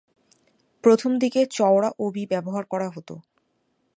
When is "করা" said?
2.65-2.87